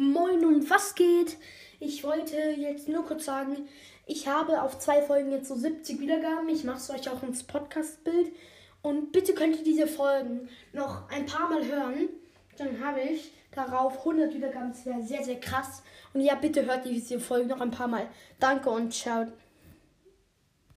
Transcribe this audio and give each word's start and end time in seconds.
Moin 0.00 0.46
und 0.46 0.70
was 0.70 0.94
geht? 0.94 1.36
Ich 1.78 2.04
wollte 2.04 2.34
jetzt 2.34 2.88
nur 2.88 3.04
kurz 3.04 3.26
sagen, 3.26 3.68
ich 4.06 4.26
habe 4.26 4.62
auf 4.62 4.78
zwei 4.78 5.02
Folgen 5.02 5.30
jetzt 5.30 5.48
so 5.48 5.54
70 5.54 6.00
Wiedergaben. 6.00 6.48
Ich 6.48 6.64
mache 6.64 6.78
es 6.78 6.88
euch 6.88 7.10
auch 7.10 7.22
ins 7.22 7.42
Podcast-Bild. 7.42 8.32
Und 8.80 9.12
bitte 9.12 9.34
könnt 9.34 9.58
ihr 9.58 9.62
diese 9.62 9.86
Folgen 9.86 10.48
noch 10.72 11.10
ein 11.10 11.26
paar 11.26 11.50
Mal 11.50 11.66
hören. 11.66 12.08
Dann 12.56 12.82
habe 12.82 13.02
ich 13.02 13.30
darauf 13.54 13.98
100 13.98 14.32
Wiedergaben. 14.32 14.70
Das 14.70 14.86
wäre 14.86 15.02
sehr, 15.02 15.22
sehr 15.22 15.38
krass. 15.38 15.82
Und 16.14 16.22
ja, 16.22 16.34
bitte 16.34 16.64
hört 16.64 16.86
diese 16.86 17.20
Folgen 17.20 17.48
noch 17.48 17.60
ein 17.60 17.70
paar 17.70 17.88
Mal. 17.88 18.08
Danke 18.38 18.70
und 18.70 18.94
ciao. 18.94 19.26